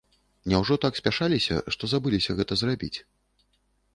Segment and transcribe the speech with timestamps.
[0.51, 2.93] Няўжо так спяшаліся, што забыліся гэта зрабіць.